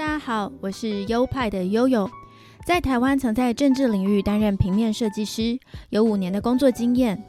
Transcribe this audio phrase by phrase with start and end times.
[0.00, 2.10] 大家好，我是优派的悠悠，
[2.64, 5.60] 在台湾曾在政治领域担任平面设计师，
[5.90, 7.22] 有五年的工作经验。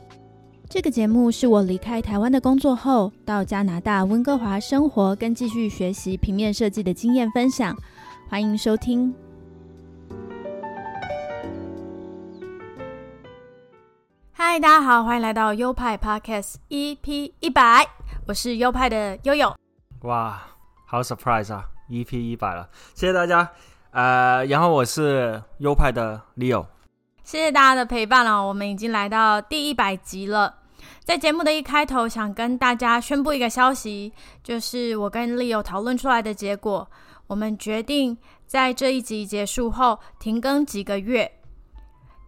[0.70, 7.76] 这个节目是我离开台湾的工作后，到加拿大温哥华生活跟继续学习平面设计的经验分享，
[8.30, 9.14] 欢迎收听。
[14.32, 17.86] 嗨，大家好，欢迎来到优派 Podcast EP 一百，
[18.26, 19.54] 我是优派的悠悠。
[20.04, 20.42] 哇，
[20.86, 23.52] 好 surprise 啊！EP 一百了，谢谢大家。
[23.92, 26.66] 呃，然后我是优派的 Leo，
[27.24, 30.56] 谢谢大家的陪伴了，我们已经来到第一百集了。
[31.04, 36.90] 在节目的一开头，想跟大家宣布一个消息，就是我跟 Leo 讨论出来的结果，
[37.28, 41.30] 我们决定在这一集结束后停更几个月。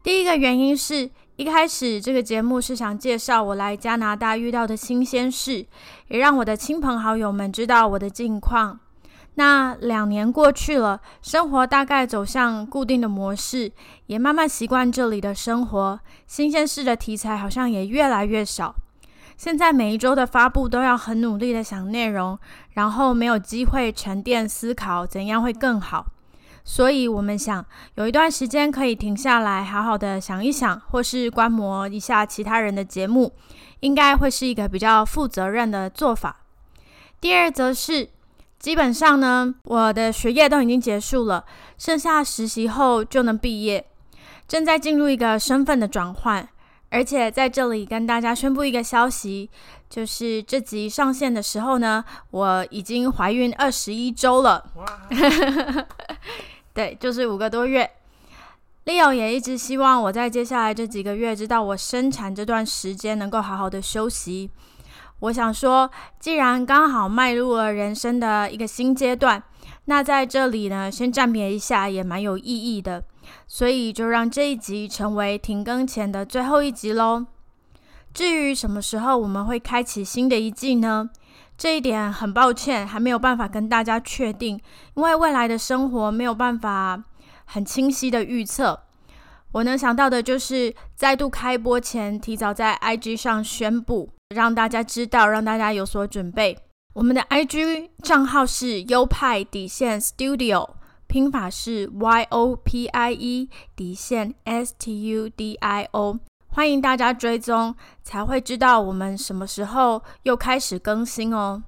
[0.03, 5.65] 第一个原因是一开始这个节目是想介绍我来加拿大遇到的新鲜事，
[6.09, 8.77] 也让我的亲朋好友们知道我的近况。
[9.35, 13.71] 那两年过去了，生活大概走向固定的模式，
[14.05, 15.99] 也慢慢习惯这里的生活。
[16.27, 18.75] 新鲜事的题材好像也越来越少。
[19.35, 22.37] 现在每一周的发布都要很努力的想内容，
[22.73, 26.05] 然后没有机会沉淀思考怎样会更好。
[26.63, 33.33] 所以我们想有一段时间可以停下来，好好的想一想，或是观摩一下其他人的节目，
[33.79, 36.41] 应该会是一个比较负责任的做法。
[37.19, 38.09] 第二则是。
[38.63, 41.43] 基本上呢，我的学业都已经结束了，
[41.77, 43.85] 剩下实习后就能毕业，
[44.47, 46.47] 正在进入一个身份的转换。
[46.89, 49.49] 而且在这里跟大家宣布一个消息，
[49.89, 54.63] 就是这集上线的时候呢，我已经怀孕二十一周了。
[56.73, 57.91] 对，就是五个多月。
[58.85, 64.49] Leo 也一直希望我在接下来这几个月，直到我生产这段时间，能够好好的休息。
[65.23, 65.89] 我想说，
[66.19, 69.41] 既然刚好迈入了人生的一个新阶段，
[69.85, 73.01] 那在这里呢，先暂别一下也蛮有意义的。
[73.47, 77.25] 所以就让这一集成为停更前的最后一集喽。
[78.13, 81.09] 至于什么时候我们会开启新的一季呢？
[81.57, 84.59] 这一点很抱歉，还没有办法跟大家确定，
[84.95, 87.01] 因为未来的生活没有办法
[87.45, 88.77] 很清晰的预测。
[89.53, 94.09] 我能想到的就是再度开播前，提早在 IG 上宣布。
[94.33, 96.57] 让大家知道，让大家有所准备。
[96.93, 100.69] 我们的 IG 账号是优派底线 Studio，
[101.07, 107.73] 拼法是 Y O P I E 底线 S T U D I O，欢迎大家追踪，
[108.03, 111.63] 才会知道我们什么时候又开始更新哦。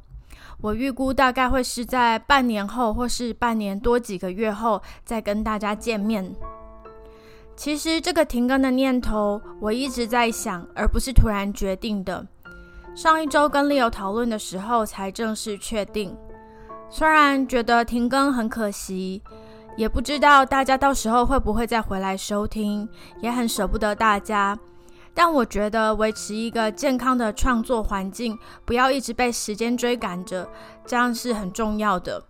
[0.62, 6.36] 我预估大概会是在半年后，或是半年多几个月后再跟大家见面。
[7.56, 12.28] 其实这个停更的念头，我一直在想，而不是突然决定的。
[12.96, 16.18] 上一周跟 Leo 讨论的时候，才正式确定。
[16.90, 19.22] 虽然觉得停更很可惜，
[19.76, 22.88] 也不知道大家到时候会不会再回来收听，
[23.22, 24.58] 也很舍不得大家。
[25.14, 30.48] 但我觉得维持一个健康的创作环境，不要一直被时间追赶着，
[30.86, 32.24] 这样是很重要的。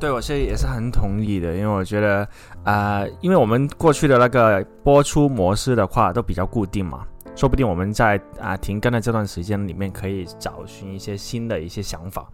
[0.00, 2.26] 对，我是也是很同意的，因为我觉得，
[2.64, 7.06] 啊，因为我们过去的那个播出模式的话，都比较固定嘛。
[7.36, 12.26] 说不定我们在啊停更的这段时间里面，可以找寻一些新的一些想法，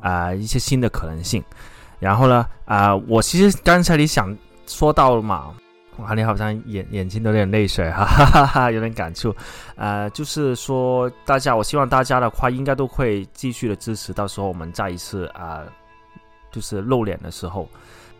[0.00, 1.42] 啊一些新的可能性。
[1.98, 4.36] 然后呢，啊我其实刚才你想
[4.66, 5.52] 说到了嘛，
[5.98, 9.34] 哇你好像眼眼睛都有点泪水哈，哈哈，有点感触。
[9.76, 15.62] 呃，就是说大家，我希望大家的话应该都会继续的支持，到时候我们再一次啊，
[16.50, 17.68] 就是露脸的时候，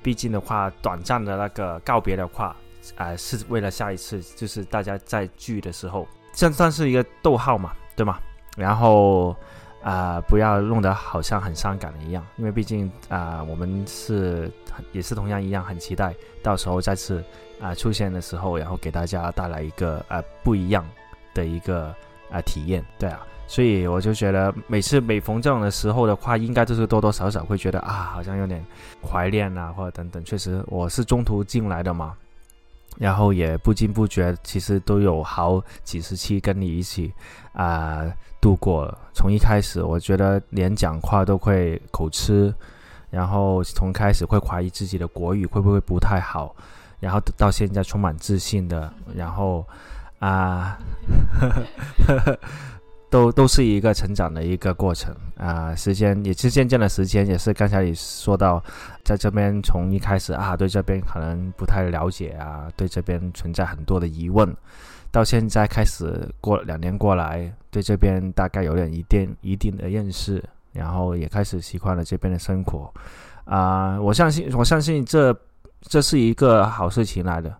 [0.02, 2.54] 毕竟的话，短暂的那个告别的话。
[2.96, 8.18] 啊，是为了下一次，就是大家在聚的时候，这算是一个逗号嘛，对吗？
[8.56, 9.34] 然后
[9.82, 14.50] 啊，不要弄得好像很伤感一样，因为毕竟啊，我们是
[14.92, 17.24] 也是同样一样很期待，到时候再次
[17.60, 20.84] 啊出现的时候，然后给大家带来一个啊不一样
[21.32, 21.94] 的一个
[22.30, 28.64] 啊体验，对啊，所以我就觉得每次每逢这种的时候的话，应该就是多多少少会觉得啊，好像有点
[29.02, 32.14] 怀念啊，或者等等，确实我是中途进来的嘛。
[33.00, 37.10] 然后也不经不觉，其实都有好几十期跟你一起
[37.54, 38.04] 啊
[38.42, 38.94] 度过。
[39.14, 42.54] 从一开始，我觉得连讲话都会口吃，
[43.08, 46.54] 然后从开始会怀疑自己的国语会不会不太好，
[47.00, 49.66] 然后到现在充满自信的，然后
[50.18, 50.78] 啊。
[53.10, 58.62] 都都是一个成长的一个过程啊，时间也是渐渐的时间，也是刚才你说到，
[59.04, 64.56] 在这边从一开始啊，对这边可能不太了解啊，对这边存在很多的疑问，
[65.10, 70.42] 到现在开始过两年过来，对这边大概有点一定一定的认识，
[70.72, 72.92] 然后也开始习惯了这边的生活，
[73.44, 75.36] 啊，我相信我相信这
[75.80, 77.52] 这是一个好事情来的，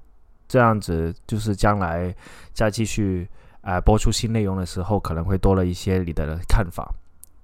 [0.47, 2.15] 这样子就是将来
[2.53, 3.29] 再继续
[3.63, 6.93] 啊播出新内容的时候，可能会多了一些你的看法，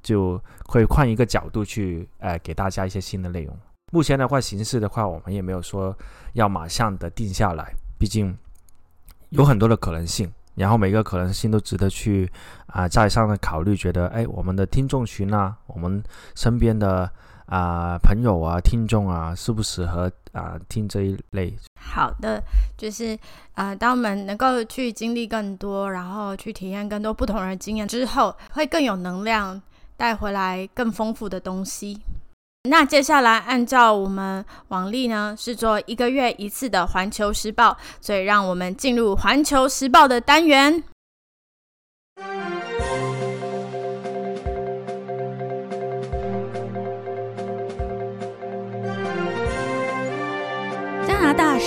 [0.02, 3.56] 就会换一个角度去呃给大家一些新的内容。
[3.92, 5.96] 目前的话，形式的话，我们也没有说
[6.32, 8.36] 要马上的定下来，毕竟
[9.30, 10.32] 有很多的可能性。
[10.56, 12.32] 然后每个可能性都值得去
[12.68, 16.02] 啊再三的考虑，觉得哎，我们的听众群啊，我们
[16.34, 17.12] 身边的
[17.46, 21.56] 啊朋友啊、听众啊，适不适合啊听这一类？
[21.80, 22.42] 好的，
[22.76, 23.18] 就是
[23.54, 29.60] 呃，当我们能够去经历更多，然后去体验更多不同的经验之后，会更有能量
[29.96, 32.00] 带回来更丰富的东西。
[32.68, 37.70] 那接下来按照我们往例呢，是做一个月一次的《环球时报》，
[38.00, 40.82] 所以让我们进入《环球时报》的单元。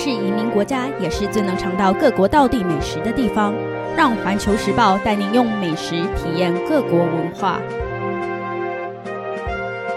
[0.02, 3.52] 是移民国家，也是最能尝到各国道地美食的地方。
[3.94, 7.60] 让《环球时报》带您用美食体验各国文化。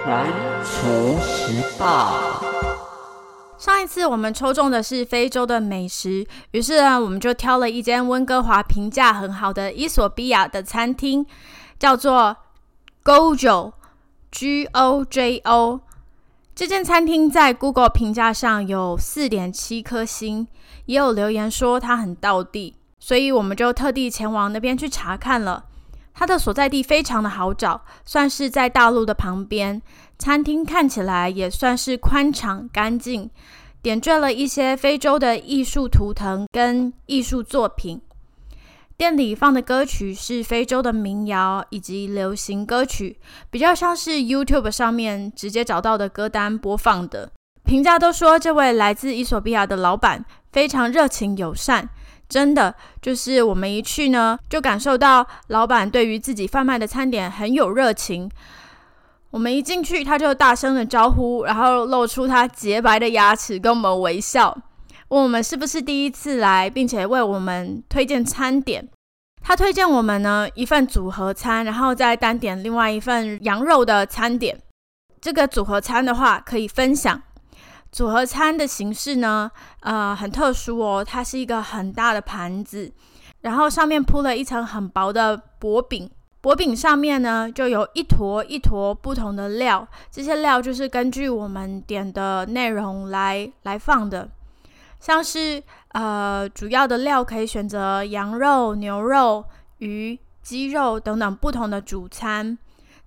[0.04, 0.28] 环
[0.62, 2.20] 球时报。
[3.58, 11.26] 上一次我们抽中的是非洲的美食，于是呢，我们就挑了一间温哥华评价很好的伊索比亚的餐厅，
[11.80, 12.36] 叫做
[13.06, 15.80] Gojo（G O J O）。
[16.56, 20.48] 这间餐厅在 Google 评价上有四点七颗星，
[20.86, 25.66] 也有留言说它很道地，所以我们就特地前往那边去查看了。
[26.14, 29.82] 它的所在地非常的好找，算是在大陆的旁边。
[30.20, 33.28] 餐厅看起来也算是宽敞干净，
[33.82, 38.00] 点缀了一些非洲的艺术图腾跟艺术作品。
[39.04, 43.20] 店里放的歌曲是非洲的民谣以及流行歌曲，
[43.50, 47.30] 比较像是 YouTube 上面直接找到的歌单播放的。
[47.66, 50.24] 评价都说这位来自伊索比亚的老板
[50.54, 51.90] 非常热情友善。
[52.30, 58.32] 真的就是我们一去呢，就感受到老板对于自己贩卖的餐点很有热情。
[59.32, 64.58] 我们一进去，他就大声的招呼，然后露出他洁白的牙齿跟我们微笑，
[65.14, 68.90] 问我们是不是第一次来，并且为我们推荐餐点。
[69.44, 74.60] 他推荐我们呢一份组合餐，然后再单点另外一份羊肉的餐点。
[75.22, 77.22] 这个组合餐的话可以分享。
[77.92, 79.52] 组合餐的形式呢，
[79.82, 81.06] 呃，很特殊哦。
[81.06, 82.92] 它是一个很大的盘子，
[83.42, 86.10] 然后上面铺了一层很薄的薄饼，
[86.42, 94.28] 薄饼上面呢就有一坨一坨不同的料，这些料就是根据我们点的内容来来放的，
[95.04, 99.44] 像是呃主要的料可以选择羊肉、牛肉、
[99.80, 102.58] 鱼、鸡肉等等不同的主餐，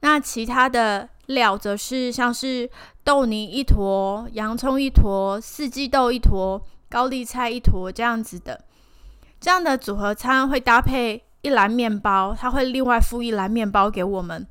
[0.00, 1.08] 那其他的。
[1.26, 2.70] 料则是像是
[3.02, 8.64] 豆泥一坨、洋葱一坨、四季豆一坨、高丽菜一坨这样子的，
[9.40, 14.46] 这样的组合餐会搭配一篮面包，它会另外附一篮面包给我们。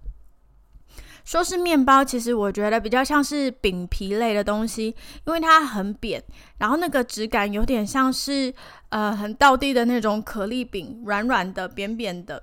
[1.26, 6.24] 说是面包，其实我觉得比较像是饼皮类的东西，因为它很扁，
[6.60, 8.54] 然后那个质感有点像是
[8.90, 12.42] 呃很道地的那种可丽饼，软软的、扁扁的。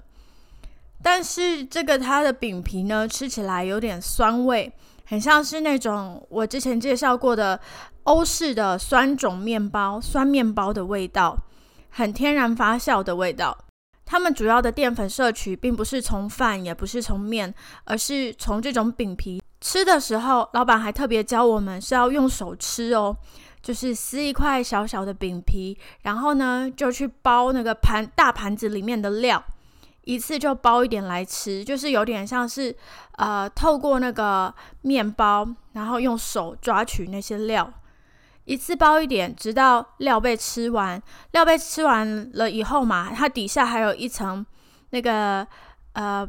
[1.00, 4.72] 但是这个它的饼皮呢，吃起来有点酸味，
[5.06, 7.58] 很像是那种我之前介绍过的
[8.04, 11.38] 欧式的酸种面包，酸面包的味道，
[11.90, 13.56] 很天然发酵的味道。
[14.12, 17.54] 他们主要的淀粉摄取并不是从饭，也不是从面，
[17.84, 19.42] 而是从这种饼皮。
[19.58, 23.16] 吃的时候，老板还特别教我们是要用手吃哦，
[23.62, 29.42] 就是撕一块小小的饼皮，然后呢就去包那个盘大盘子里面的料。
[30.02, 32.76] 一次就包一点来吃，就是有点像是，
[33.12, 37.72] 呃，透过那个面包，然后用手抓取那些料，
[38.44, 41.00] 一次包一点，直到料被吃完。
[41.30, 44.44] 料被吃完了以后嘛，它底下还有一层
[44.90, 45.46] 那个
[45.92, 46.28] 呃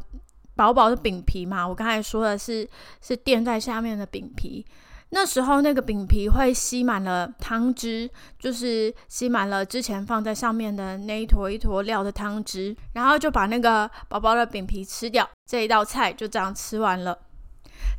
[0.54, 1.66] 薄薄的饼皮嘛。
[1.66, 2.68] 我刚才说的是
[3.00, 4.64] 是垫在下面的饼皮。
[5.10, 17.16] 那时候那个饼皮会吸满了汤汁，就是吸满了之前放在上面的那一坨一坨料的汤汁，然后就把那个薄薄的饼皮吃掉，这一道菜就这样吃完了。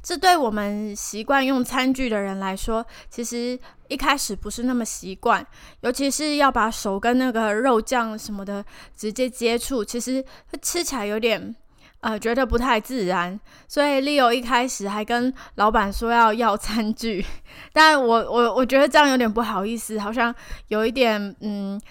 [0.03, 5.45] 这对我们习惯用餐具的人来说，其实一开始不是那么习惯，
[5.81, 8.63] 尤其是要把手跟那个肉酱什么的
[8.95, 10.23] 直接接触，其实
[10.61, 11.55] 吃起来有点。
[12.01, 17.25] 呃，觉得不太自然，所以 Leo 一开始还跟老板说要要餐具，
[17.73, 20.35] 但我我我觉得这样有点不好意思，好像
[20.67, 21.81] 有一点嗯，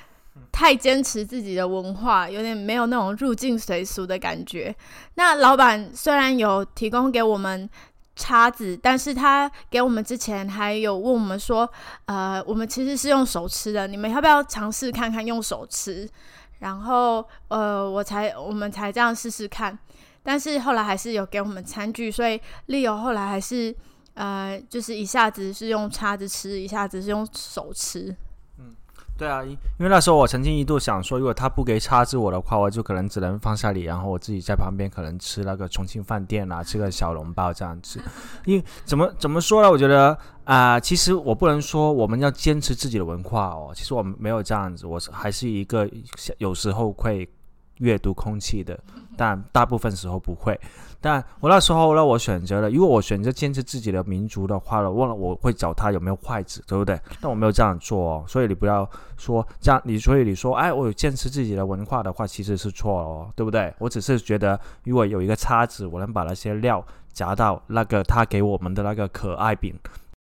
[0.53, 4.75] 太坚持自己的文化，有点没有那种入境随俗的感觉。
[5.15, 7.69] 那老板虽然有提供给我们
[8.17, 11.69] 叉子，但是他给我们之前还有问我们说，
[12.07, 16.09] 呃，我们其实是用手吃的，你们要不要尝试看看用手吃？
[16.61, 19.77] 然后呃，我才我们才这样试试看，
[20.23, 23.75] 但是后来还是有给我们餐具，所以丽友后来还是
[24.15, 28.15] 呃，就是一下子是用叉子吃，一下子是用手吃。
[29.17, 38.01] 对啊，因因为那时候我曾经一度想说，如果他不给叉子我的话，我就可能只能放下你，然后我自己在旁边可能吃那个重庆饭店啊，吃个小笼包这样子。
[38.45, 39.71] 因怎么怎么说呢？
[39.71, 45.89] 我觉得啊，其实我不能说我们要坚持自己的文化哦，其实我们没有这样子，我是还是一个
[46.39, 47.29] 有时候会
[47.79, 48.77] 阅读空气的，
[49.17, 50.59] 但大部分时候不会。
[51.01, 56.99] 但我那时候呢，我选择了，如果我选择坚持自己的民族的话了，忘了我会找他有没有筷子，对不对？
[57.21, 63.75] 但我没有这样做哦，所以你不要说这样，你所以你说，哎，我有坚持自己的文化的话，其实是错哦，对不对？
[63.79, 69.75] 我只是觉得，如果有一个叉子，我能把那些料夹到那个他给我们的那个可爱饼，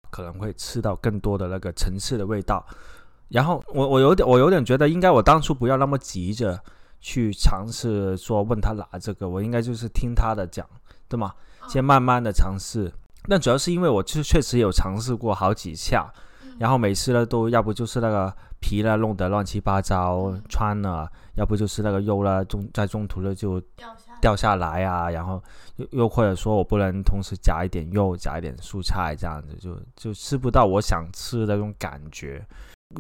[0.10, 2.65] 可能会吃到更多的那个层次的味道。
[3.29, 6.60] 然后我我有点我有点觉得，应该我当初不要那么急着。
[6.99, 10.67] 去尝试说问他拿这个，我应该就是听他的讲，
[11.07, 11.33] 对吗？
[11.67, 12.91] 先慢慢的尝试。
[13.27, 16.11] 但主要是因为我就确实有尝试过好几下，
[16.59, 23.59] 然后每次呢都要不就是那个皮呢弄得乱七八糟穿了，要不就是那个肉呢中在中途呢就
[24.21, 25.41] 掉下来啊，然后
[25.77, 32.45] 又又或者说我不能同时夹一点肉夹一点蔬菜这样子，就就吃不到我想吃的那种感觉。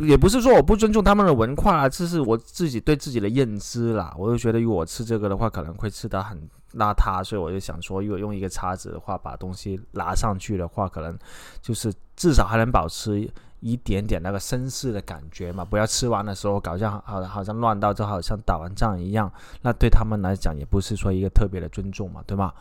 [0.07, 4.13] 也不是说我不尊重他们的文化啊，这是我自己对自己的认知啦。
[4.17, 6.37] 我就觉得，如果我吃这个的话，可能会吃得很
[6.73, 11.17] 邋遢，所以我就想说，如果用一个叉子的话，把东西拿上去的话，可能
[11.61, 13.29] 就是至少还能保持
[13.61, 15.63] 一点点那个绅士的感觉嘛。
[15.63, 22.51] 不要吃完的时候，搞像好好像乱到，就好像打完仗一样，那对他们来讲也不是说一个特别的尊重嘛，对吗？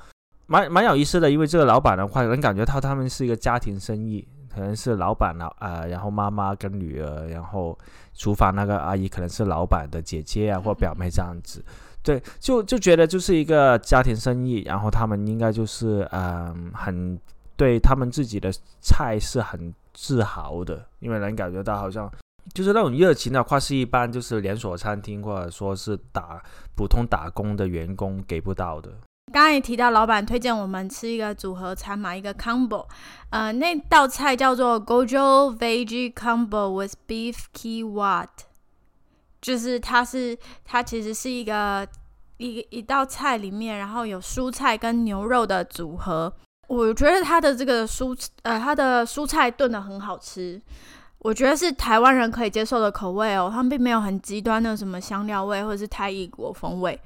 [0.47, 4.29] 蛮蛮有意思的，因为这个老板的话，能感觉到他们是一个家庭生意。
[4.55, 7.77] 可能是老板老啊，然后妈妈跟女儿，然后
[8.15, 11.65] 厨房那个阿姨可能是老板的姐姐啊或表妹这样子，
[12.03, 17.19] 对，就就觉得就是一个家庭生意，然后他们应该就是嗯很
[17.57, 22.11] 对他们自己的菜是很自豪的，因为能感觉到好像
[22.53, 26.43] 就是那种热情的话是一般就是连锁餐厅或者说是打
[26.77, 28.93] 普通打工的员工给不到的。
[29.35, 32.87] 刚刚也提到，老板推荐我们吃一个组合餐嘛，一个 combo，
[33.31, 38.29] 呃，那道菜叫做 Gojo Veggie Combo with Beef Kiwat，
[39.43, 41.85] 就是它是它其实是一个
[42.37, 46.33] 一一道菜里面，然后有蔬菜跟牛肉的组合。
[46.69, 50.63] 我觉得它的这个蔬呃它的蔬菜炖的很好吃，
[51.19, 56.97] 我觉得是台湾人可以接受的口味哦，他们并没有很极端的什么香料味或者是泰异国风味。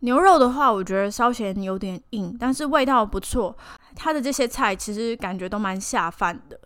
[0.00, 3.56] 牛肉的话，我觉得稍嫌有点硬，但是味道不错。
[3.96, 6.60] 它的这些菜其实感觉都蛮下饭的。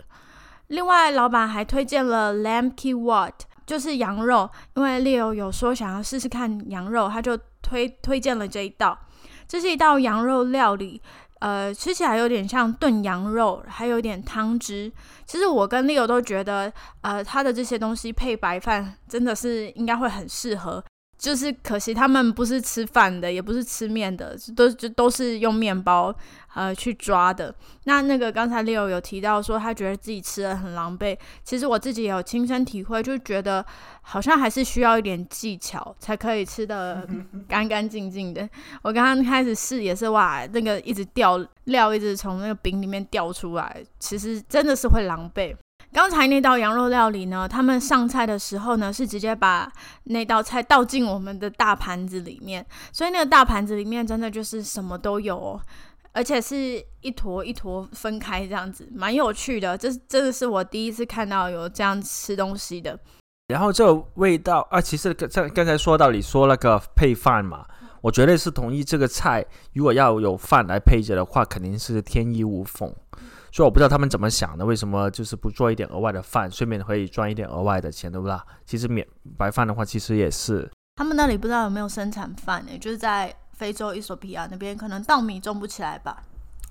[0.69, 3.33] 另外，老板还推荐了 lamb kiwat，
[3.65, 8.99] 就是羊肉，因为 Leo 有说想要试试看羊肉，他就推推荐了这一道。
[9.47, 11.01] 这是一道羊肉料理，
[11.39, 14.93] 呃，吃起来有点像炖羊肉，还有点汤汁。
[15.25, 16.71] 其实我跟 Leo 都觉得，
[17.01, 20.85] 呃，他的这些东西配白饭真的是应该会很适合。
[21.19, 26.15] 就是可惜他们不是吃饭的，也不是吃面的，都就都是用面包
[26.55, 27.53] 呃去抓的。
[27.85, 33.67] 那那个刚才 Leo 有提到说他觉得自己吃的很狼狈，其实我自己也有亲身体会，就觉得
[34.03, 37.05] 好像还是需要一点技巧才可以吃的
[37.49, 38.49] 干干净净的。
[38.83, 45.57] 我刚刚开始试也是哇，那个一直掉料一直从那个饼里面掉出来，其实真的是会狼狈。
[45.99, 49.69] 刚才那道羊肉料理呢，他们上菜的时候呢，是直接把
[50.05, 55.61] 那道菜倒进我们的大盘子里面，所以那个大盘子里面真的就是什么都有，哦，
[56.13, 59.77] 而且是一坨一坨分开这样子，蛮有趣的。
[59.77, 62.97] 这真的是我第一次看到有这样吃东西的。
[63.49, 67.67] 然后这个味道啊，其实刚刚才说到你说那个配饭嘛，
[68.03, 72.95] 我绝对是同意这个菜，如果要有饭来配着的话，肯定是天衣无缝。
[73.53, 78.37] 所以我不知道他们怎么想的，为什么就是不做一点额外的饭，顺便可以赚一点额外的钱，对不对？
[78.65, 80.71] 其实免白饭的话，其实也是。
[80.97, 82.77] 他们那里不知道有没有生产饭呢？
[82.79, 86.23] 就是在非洲伊索比亚那边，可能稻米种不起来吧。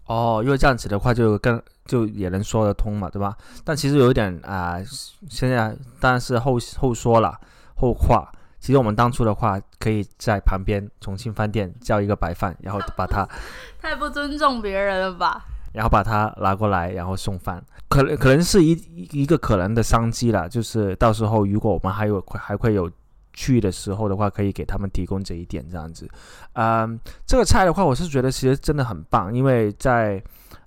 [0.06, 3.36] 哦，因为这样子的话，就更就也能说得通嘛，对吧？
[3.64, 4.78] 但其实有一点啊，
[5.30, 7.40] 现在当然是后后说了
[7.76, 8.32] 后话。
[8.60, 13.26] 其实我们当初的话，可以在旁边重庆饭店叫一个白饭，然后把它。
[13.80, 15.46] 太不尊重别人了吧？
[15.78, 18.72] 然后把它拿过来，然后送饭，可能可能是一
[19.12, 20.50] 一个可能的商机了。
[20.50, 22.90] 就是到时候如果我们还有还会有
[23.32, 26.10] 去的时候的话，可以给他们提供这一点这样子。
[26.54, 30.20] 嗯，这个菜的话，我是觉得其实真的很棒，因为在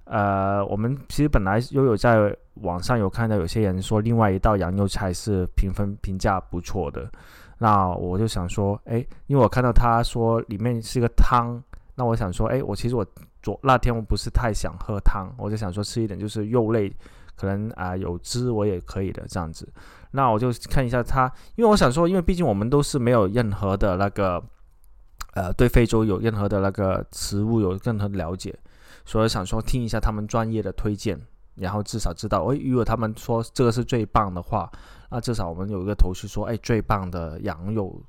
[0.04, 7.10] 呃，我们其实本来又有在网上有看到有些人说另外一道羊肉菜是评分评价不错的，
[7.58, 11.60] 那我就想说，哎，因为我看到他说里面是一个汤，
[11.94, 13.04] 那我想说，哎，我其实我
[13.42, 16.90] 昨那天我不是太想喝汤，我就想说吃一点就是肉类，
[17.37, 19.68] 可能啊有汁我也可以的这样子。
[20.12, 24.42] 那我就看一下它，因为我想说，因为毕竟我们都是没有任何的那个，
[25.35, 28.59] 呃，对非洲有任何的那个食物有任何了解。
[29.04, 31.20] 所以想说听一下他们专业的推荐，
[31.54, 34.70] 然后至少知道，哎，如果他们说这个是最棒的话，
[35.11, 38.00] 那至少我们有一个头绪说，哎，最棒的羊肉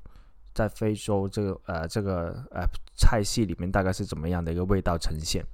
[0.54, 2.66] 在非洲这个呃这个呃
[2.96, 5.44] 菜系里面大概是怎么样的一个味道呈现。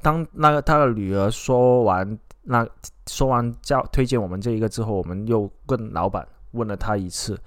[0.00, 2.66] 当那个他的女儿说完那
[3.06, 7.38] 说完叫推荐我们这一个之后，我们又跟老板问了他一次，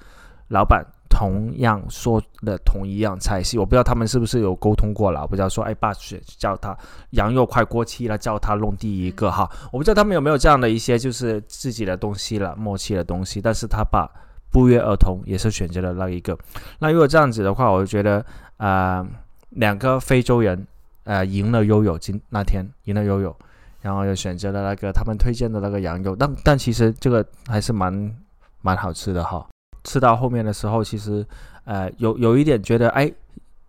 [0.49, 0.85] 老板。
[1.07, 5.21] 同样说的同一样菜系，我不知道他们是不是有沟通过了。
[5.21, 5.93] 我不知道说，哎，爸
[6.37, 6.77] 叫他
[7.11, 9.49] 羊肉快过期了，叫他弄第一个哈。
[9.71, 13.41] 我不知道他们有没有这样的一些就是自己的东西了，默契的东西。
[13.41, 14.11] 但是他爸
[14.55, 16.37] 不约而同也是选择了那一个。
[16.79, 19.05] 那如果这样子的话，我就觉得啊，
[19.49, 20.65] 两个非洲人
[21.03, 23.35] 呃赢了悠悠今那天赢了悠悠，
[23.81, 26.15] 然后又选择了那个他们推荐的那个羊肉。
[26.15, 28.15] 但但其实这个还是蛮
[28.61, 29.45] 蛮好吃的哈。
[29.83, 31.25] 吃到后面的时候，其实，
[31.65, 33.11] 呃，有有一点觉得，哎，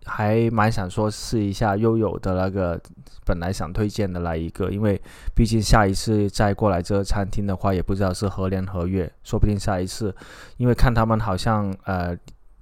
[0.07, 2.81] 还蛮想说试一下悠悠的那个
[3.25, 4.99] 本来想推荐的那一个，因为
[5.35, 10.15] 毕竟下一次再过来这个餐厅的话，也不知道是何年何月，说不定下一次，
[10.55, 12.17] 因为看他们好像，呃，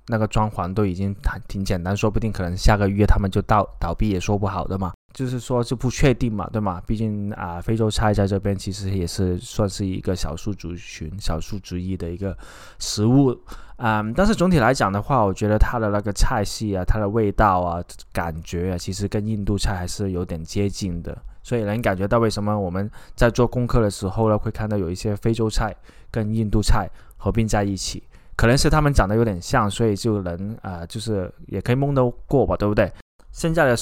[0.08, 4.94] 那个装潢都已经挺挺简单，说不定可能下个月他们就倒倒闭也说不好的嘛。
[5.14, 6.82] 就是说就不确定嘛，对吗？
[6.86, 12.38] 毕竟啊，非洲菜在这边其实也是算是一个少数族群、少数族裔的一个
[12.80, 13.34] 食物，
[13.78, 25.74] 嗯，但是总体来讲的话，我觉得它的那个菜系啊，它的味道啊，感觉啊，其实跟印度菜还是有点接近的，所以能感觉到为什么我们在做功课的时候呢，会看到有一些非洲菜
[26.12, 28.04] 跟印度菜合并在一起，
[28.36, 32.92] 可能是他们长得有点像，所以就能啊，就是也可以蒙得过吧，对不对？
[33.32, 33.78] 现在的。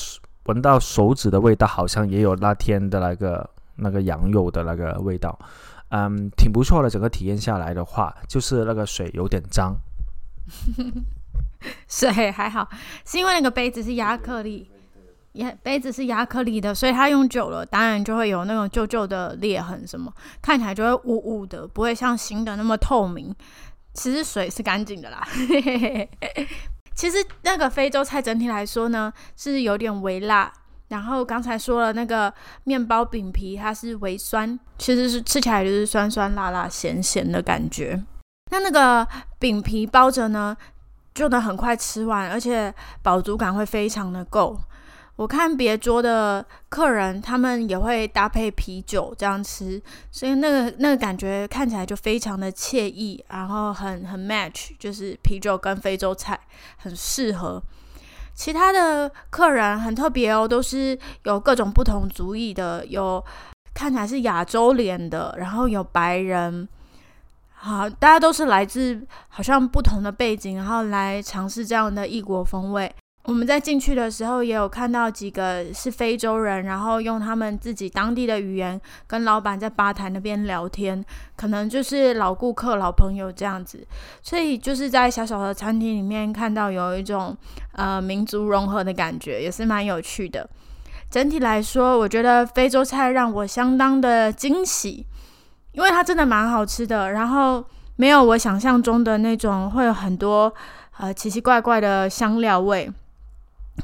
[0.47, 5.39] 闻到手指的味道，好像也有那天的那个那个羊肉的那个味道，
[5.87, 6.89] 嗯，挺不错的。
[6.89, 9.73] 整个体验下来的话，就是那个水有点脏，
[11.87, 12.67] 水还好，
[13.05, 14.69] 是因为那个杯子是亚克力，
[15.31, 23.33] 也杯子是亚克力的，所以它用久了，当然就会有那种旧旧的裂痕，什么看起来就会雾雾的，不会像新的那么透明。
[23.93, 25.27] 其实水是干净的啦。
[26.95, 30.51] 其实那个非洲菜整体来说呢，是有点微辣。
[30.89, 32.31] 然后刚才说了那个
[32.65, 37.99] 面包饼皮，它是微酸，其实是吃起来就是酸酸辣辣咸咸的感觉。
[38.51, 39.07] 那那个
[39.39, 40.55] 饼皮包着呢，
[41.15, 44.59] 就能很快吃完，而且饱足感会非常的够。
[45.15, 56.39] 我看别桌的客人，他们也会搭配啤酒这样吃，所以那个那个感觉看起来就非常的惬意，然后很很 match，就是啤酒跟非洲菜
[56.77, 57.61] 很适合。
[58.33, 63.23] 其他的客人很特别哦，都是有各种不同族裔的，有
[63.75, 66.67] 看起来是亚洲脸的，然后有白人，
[67.53, 72.91] 好，大家都是来自好像不同的背景，然后来尝试这样的异国风味。
[73.25, 81.01] 我们在进去的时候也有看到几个是非洲人，然后用他们自己当地的语言跟老板在吧台那边聊天，
[81.37, 83.87] 可能就是老顾客、老朋友这样子。
[84.21, 87.35] 所以就是在小小的餐厅里面看到有一种
[87.71, 90.49] 呃民族融合的感觉，也是蛮有趣的。
[91.09, 95.05] 整体来说，我觉得非洲菜让我相当的惊喜，
[95.71, 97.63] 因为它真的蛮好吃的，然后
[97.95, 100.53] 没有我想象中的那种会有很多
[100.97, 102.91] 呃奇奇怪怪的香料味。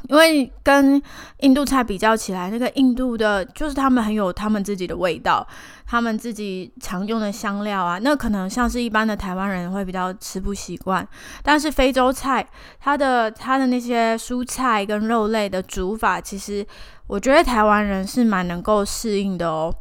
[0.08, 1.02] 因为跟
[1.40, 5.46] 印度菜比较起来，那个印度的，就是他们很有他们自己的味道，
[5.86, 11.08] 他们自己常用的香料啊，那可能像是一般的台湾人会比较吃不习惯。
[11.42, 12.48] 但是非洲菜，
[12.80, 16.66] 它的它的那些蔬菜跟肉类的煮法，其实
[17.08, 19.74] 我觉得台湾人是蛮能够适应的哦。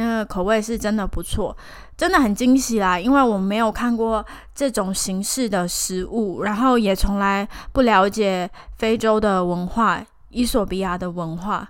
[0.00, 1.56] 那个口味是真的不错。
[1.96, 11.68] 真的很惊喜啦，因为我没有看过这种形式的食物，然后也从来不了解非洲的文化、伊索比亚的文化，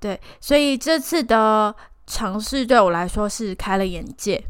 [0.00, 1.74] 对，所以这次的
[2.06, 4.42] 尝试对我来说是开了眼界。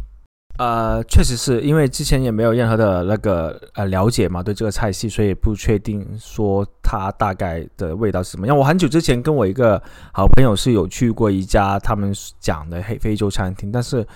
[0.59, 8.57] 呃，确实是因为之前也没有任何的那个呃了解嘛，对这个菜系，所以不确定说它大概的味道是什么样。
[8.57, 14.07] 我很久之前跟我一个好朋友是有去过一家他们讲的黑非洲餐厅，但是。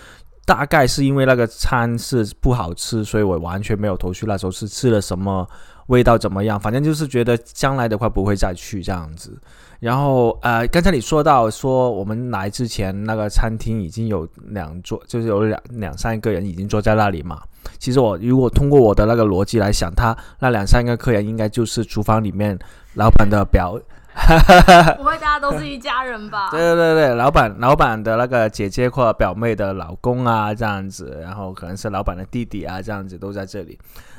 [0.45, 4.27] 大概是因为那个餐是不好吃，所以我完全没有头绪。
[4.27, 5.49] 那时候是吃了什么，
[5.87, 9.41] 味道怎么样，反正就是觉得将来的话不会再去这样子。
[9.83, 17.43] 然后呃，刚才你说到说我们来之前那个餐厅已经有两桌，就是有两两三个人已经坐在那里嘛。
[17.81, 22.57] 其实我如果通过我的那个逻辑来想，他那两三个客人应该就是厨房里面
[22.95, 23.77] 老板的表。
[24.99, 26.51] 不会，大家都是一家人吧？
[26.53, 33.77] 对对对对，老板老板的那个姐姐或表妹的老公啊，这样子，然后可能是老板的弟弟啊，这样子都在这里，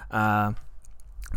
[0.10, 0.54] 啊，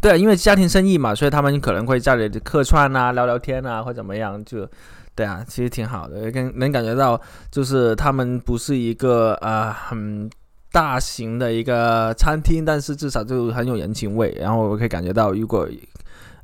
[0.01, 4.69] 对啊，因为家庭生意嘛，所以他们可能会在这里客串啊，聊聊天啊，或怎么样，就
[5.15, 10.31] 对啊，其实挺好的，跟能感觉到，就是他们不是一个呃很
[10.71, 15.69] 大型的一个餐厅，但是至少就很有人情味，然后我可以感觉到，如果。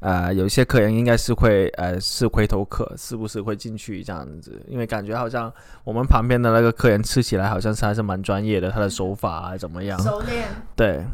[0.04, 4.60] 呃，有一些客人应该是会，呃，是回头客，是不是会进去这样子？
[4.66, 5.48] 因为感觉好像
[5.84, 9.96] 我们旁边的那个客人吃起来好像是还是蛮专业的，他的手法啊怎么样？
[10.02, 10.48] 熟练。
[10.74, 11.04] 对。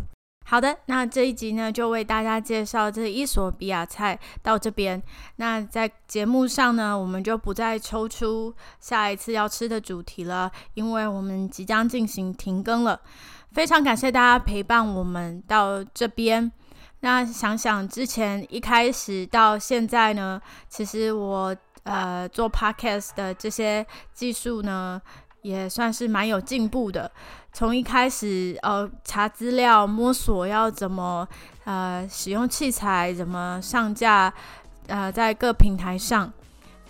[0.51, 5.01] 好的，那这一集呢，就为大家介绍这伊索比亚菜到这边。
[5.37, 12.99] 那在节目上呢，我们就不再抽出下一次要吃的主题了，因为我们即将进行停更了。
[13.53, 16.51] 非常感谢大家陪伴我们到这边。
[17.01, 24.99] 那想想之前一开始到现在呢，其实我呃做 podcast 的这些技术呢，
[25.43, 27.11] 也算是蛮有进步的。
[27.53, 31.27] 从一开始呃查资料、摸索要怎么
[31.65, 34.33] 呃使用器材、怎么上架
[34.87, 36.33] 呃在各平台上，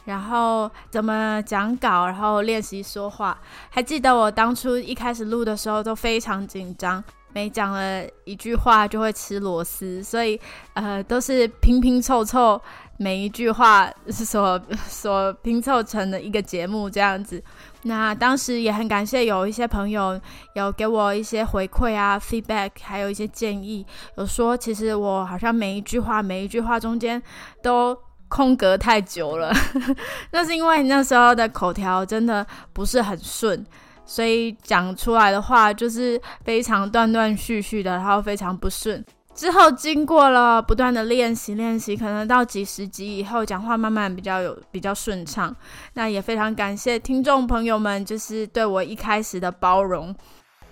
[0.04, 3.38] 然后怎么讲稿，然后练习说话。
[3.70, 7.02] 还记得我当初一开始录的时候都非常紧张。
[7.34, 10.40] 每讲了一句话就会吃螺丝，所以
[10.72, 12.60] 呃都是拼拼凑凑，
[12.98, 17.42] 每一句话所所 拼凑成的一个节目这样子。
[17.82, 20.20] 那当时也很感谢有一些朋友
[20.54, 27.22] 有给我一些回馈啊，feedback，还有一些建议，有说其实我好像每一句话每一句话中间
[27.62, 27.96] 都
[28.28, 29.52] 空格太久了，
[30.32, 33.64] 那是因为那时候的口条真的不是很顺。
[34.04, 39.04] 所以讲出来的话就是非常断断续续的，然后非常不顺。
[39.38, 45.54] 之后经过了不断的练习，练习可能到几十集以后，讲话慢慢比较有比较顺畅。
[45.94, 50.12] 那也非常感谢听众朋友们，就是对我一开始的包容。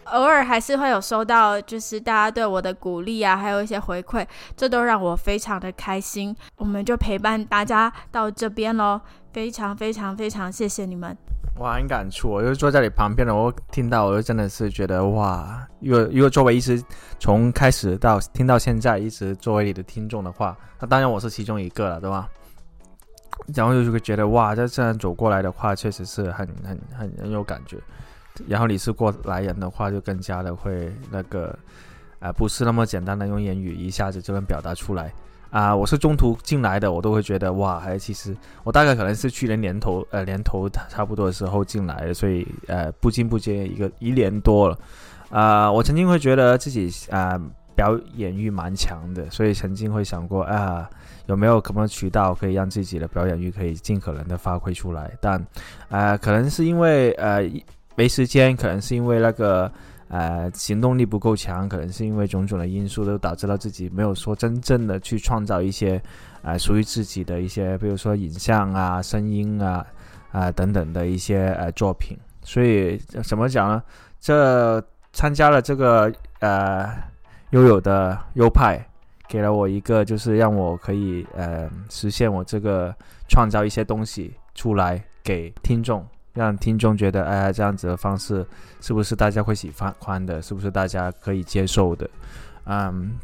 [0.07, 4.27] 偶尔还是会有收到，就是大家对我的鼓励啊，还有一些回馈，
[4.57, 6.35] 这都让我非常的开心。
[6.57, 9.01] 我们就陪伴大家到这边喽，
[9.33, 11.17] 非常非常非常谢谢你们。
[11.59, 15.67] 我很感触，我就坐在你旁边的，我听到，我就真的是觉得哇！
[15.81, 16.83] 如果如果作为一直
[17.19, 22.29] 从开始到听到现在，一直作为你的听众的话，那当然我是其中一个了，对吧？
[23.55, 27.79] 然后就会觉得哇，这这样走过来的话，确实是很很很很有感觉。
[28.47, 31.59] 然后你是过来人的话，就更加的会那个，
[32.19, 35.11] 呃，不是那么简单的用言语一下子就能表达出来。
[35.51, 44.79] 啊，我是中途进来的，我都会觉得哇，还其实我大概可能是去年年头，呃，年头差不多的时候进来的，所以呃，不经不觉一个一年多了。
[45.31, 47.41] 啊，我曾经会觉得自己啊
[47.75, 50.89] 表演欲蛮强的，所以曾经会想过啊，
[51.27, 55.11] 有没有什么渠道可以让自己的表演欲可以尽可能的发挥出来？
[55.21, 55.45] 但
[55.89, 57.43] 啊，可能是因为呃
[57.95, 59.71] 没时间，可能是因为那个。
[60.09, 66.01] 呃，行动力不够强，可能是因为种种的因素，都导致了自己没有说真正的去创造一些，
[66.43, 69.85] 呃，属于自己的一些，比如说影像啊、声音啊、
[70.31, 72.17] 啊等等的一些呃作品。
[72.43, 73.83] 所以怎么讲呢？
[74.21, 74.81] 这
[75.13, 76.89] 参加了这个呃
[77.51, 78.79] 悠悠的优派，
[79.29, 82.95] 给了我一个就是让我可以呃实现我这个
[83.29, 86.07] 创造一些东西出来给听众。
[86.37, 88.47] 让听众觉得，哎，这样子的方式
[88.81, 90.41] 是不是大家会喜欢宽的？
[90.43, 92.09] 是不是大家可以接受的？
[92.67, 93.19] 嗯，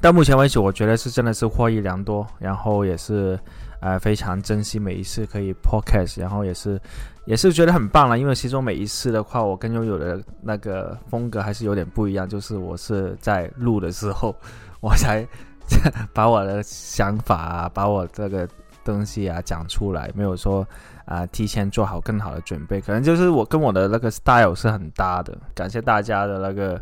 [0.00, 3.38] 到目前为止，我觉得是真的是获益良多，然后也是
[3.80, 6.80] 呃非常珍惜每一次可以 podcast，然后也是
[7.24, 8.18] 也是觉得很棒了。
[8.18, 14.36] 因为其中每一次的话，我跟悠悠的那个风格还是有点不一样，就是我是在录的时候，
[14.80, 15.26] 我才
[16.12, 18.48] 把我的想法，把我这个
[18.92, 20.66] 东西啊讲出来，没有说。
[21.08, 25.34] 啊，提前做好更好的准备，可能就是我跟我的那个 style 是很搭的。
[25.54, 26.78] 感谢大家的那个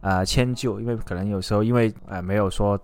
[0.00, 2.76] 啊迁就，因为可能有时候因为呃没有说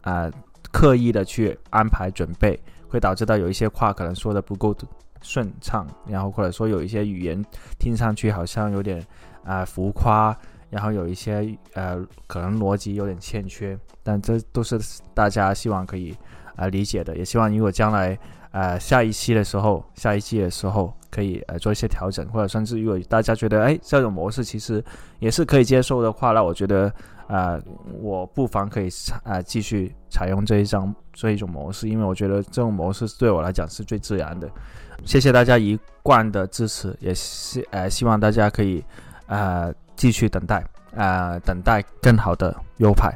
[0.00, 0.28] 啊
[0.72, 4.74] 刻意的去安排准备，会导致到有一些话可能说的不够
[5.20, 7.40] 顺畅，然后或者说有一些语言
[7.78, 9.00] 听上去好像有点
[9.44, 10.36] 啊浮夸，
[10.68, 14.80] 然后有一些呃可能逻辑有点欠缺，但这都是
[15.14, 16.12] 大家希望可以
[16.56, 18.18] 啊理解的，也希望如果将来。
[18.54, 24.84] 呃，下一期的时候，下一季的时候，可以呃做一些调整，或者甚至如果大家觉得哎这种模式其实
[25.20, 26.92] 也是可以接受的话，那我觉得
[27.28, 27.58] 啊、
[28.02, 28.90] 我不妨可以
[29.24, 34.46] 啊、继续采用这一张这一种模式，因为我觉得这种模式对我来讲是最自然的。
[35.06, 38.84] 谢谢大家一贯的支持，也希呃希望大家可以
[39.28, 40.62] 呃继续等待
[40.94, 43.10] 呃等待更好的优派。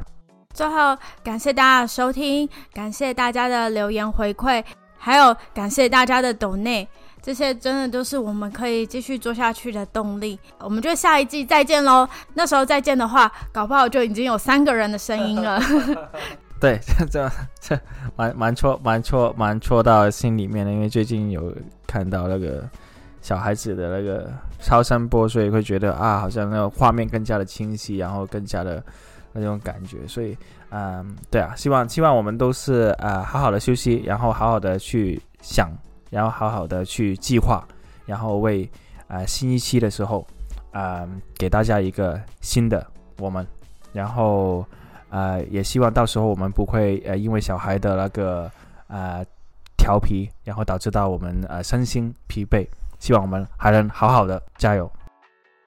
[0.57, 4.63] 最后，感谢大家的收听，感谢大家的留言回馈，
[4.97, 6.87] 还有感谢大家的抖内，
[7.21, 10.39] 这些真的都是我们可以继续做下去的动力。
[10.57, 12.09] 我们就下一季再见喽！
[12.33, 15.61] 那时候再见的话，搞不好就已经有三个人的声音了。
[16.59, 17.79] 对，这这这
[18.15, 22.67] 蛮蛮戳蛮戳蛮戳到心里面的，因为最近有看到那个
[23.21, 24.27] 小孩子的那个
[24.59, 28.83] 超声波，所以会觉得啊，好像那个画面更加的清晰，然后更加的
[29.33, 30.37] 那种感觉，所以
[30.69, 35.69] 嗯，对啊，希望希望我们都是啊、好好的休息，然后好好的去想，
[36.09, 37.63] 然后好好的去计划，
[38.05, 38.69] 然后为
[39.07, 40.25] 啊、新一期的时候
[40.71, 42.85] 啊、给大家一个新的
[43.19, 43.45] 我们，
[43.93, 44.65] 然后。
[45.09, 48.51] 呃，也希望到时候我们不会呃因为小孩的那个
[48.87, 49.23] 呃
[49.77, 52.67] 调皮，然后导致到我们呃身心疲惫。
[52.99, 54.91] 希望我们还能好好的加油，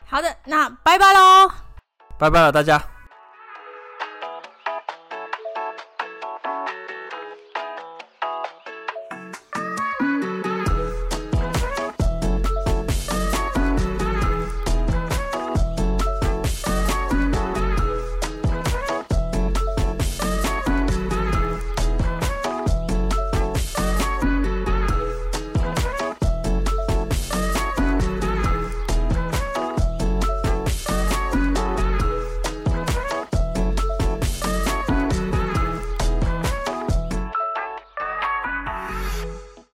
[0.05, 1.51] 好的，那拜拜喽。
[2.19, 3.00] 拜拜了大家。